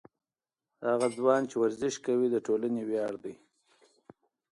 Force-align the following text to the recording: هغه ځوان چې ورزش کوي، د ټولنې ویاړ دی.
هغه 0.89 1.07
ځوان 1.17 1.41
چې 1.49 1.55
ورزش 1.61 1.95
کوي، 2.05 2.27
د 2.31 2.37
ټولنې 2.47 2.81
ویاړ 2.89 3.13
دی. 3.23 3.35